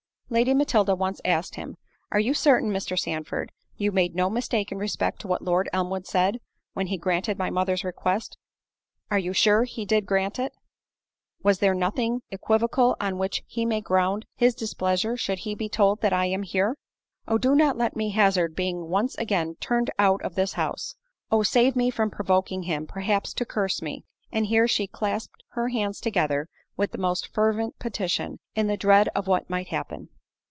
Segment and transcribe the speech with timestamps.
[0.33, 2.97] Lady Matilda once asked him—"Are you certain, Mr.
[2.97, 6.39] Sandford, you made no mistake in respect to what Lord Elmwood said,
[6.71, 8.37] when he granted my mother's request?
[9.09, 10.53] Are you sure he did grant it?
[11.43, 15.99] Was there nothing equivocal on which he may ground his displeasure should he be told
[15.99, 16.77] that I am here?
[17.27, 20.95] Oh do not let me hazard being once again turned out of his house!
[21.29, 21.43] Oh!
[21.43, 25.99] save me from provoking him perhaps to curse me." And here she clasped her hands
[25.99, 26.47] together
[26.77, 30.07] with the most fervent petition, in the dread of what might happen.